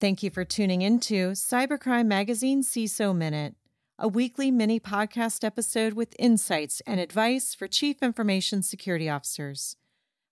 [0.00, 3.56] Thank you for tuning into Cybercrime Magazine CISO Minute,
[3.98, 9.74] a weekly mini podcast episode with insights and advice for Chief Information Security Officers.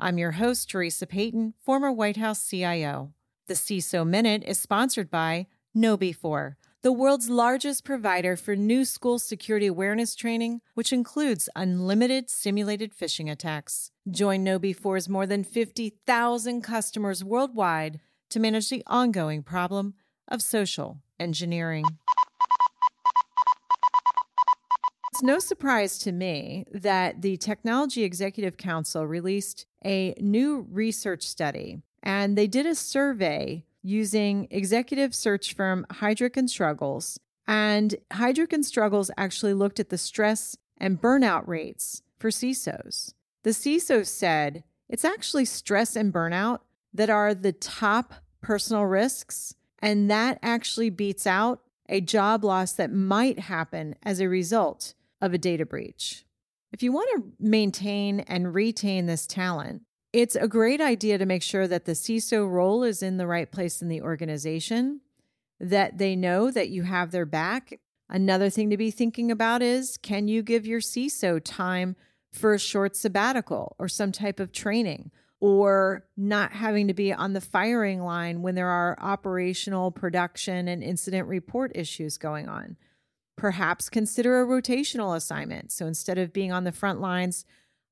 [0.00, 3.12] I'm your host, Teresa Payton, former White House CIO.
[3.46, 5.46] The CISO Minute is sponsored by
[5.76, 12.92] KnowBe4, the world's largest provider for new school security awareness training, which includes unlimited simulated
[12.92, 13.92] phishing attacks.
[14.10, 18.00] Join KnowBe4's more than 50,000 customers worldwide
[18.32, 19.94] to manage the ongoing problem
[20.28, 21.84] of social engineering.
[25.12, 31.82] It's no surprise to me that the Technology Executive Council released a new research study
[32.02, 37.20] and they did a survey using executive search firm Heidrick and Struggles.
[37.46, 43.12] And Heidrick and Struggles actually looked at the stress and burnout rates for CISOs.
[43.42, 46.60] The CISO said it's actually stress and burnout
[46.94, 49.54] that are the top personal risks.
[49.80, 55.34] And that actually beats out a job loss that might happen as a result of
[55.34, 56.24] a data breach.
[56.72, 61.42] If you want to maintain and retain this talent, it's a great idea to make
[61.42, 65.00] sure that the CISO role is in the right place in the organization,
[65.60, 67.78] that they know that you have their back.
[68.08, 71.96] Another thing to be thinking about is can you give your CISO time
[72.30, 75.10] for a short sabbatical or some type of training?
[75.42, 80.84] Or not having to be on the firing line when there are operational, production, and
[80.84, 82.76] incident report issues going on.
[83.36, 85.72] Perhaps consider a rotational assignment.
[85.72, 87.44] So instead of being on the front lines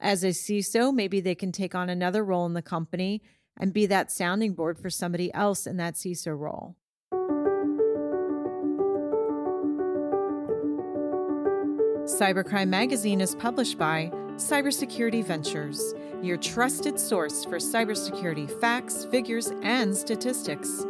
[0.00, 3.20] as a CISO, maybe they can take on another role in the company
[3.60, 6.76] and be that sounding board for somebody else in that CISO role.
[12.06, 19.94] Cybercrime Magazine is published by Cybersecurity Ventures your trusted source for cybersecurity facts, figures, and
[19.94, 20.86] statistics.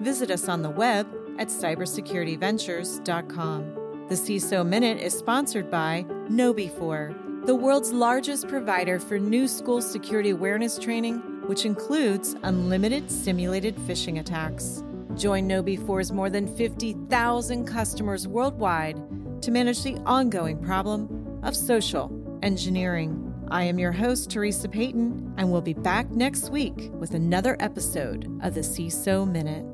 [0.00, 1.06] Visit us on the web
[1.38, 3.74] at cybersecurityventures.com.
[4.08, 10.30] The CISO Minute is sponsored by KnowBe4, the world's largest provider for new school security
[10.30, 14.82] awareness training, which includes unlimited simulated phishing attacks.
[15.16, 18.96] Join KnowBe4's more than 50,000 customers worldwide
[19.42, 22.08] to manage the ongoing problem of social
[22.42, 23.34] engineering.
[23.50, 28.26] I am your host, Teresa Payton, and we'll be back next week with another episode
[28.42, 29.64] of the CISO Minute.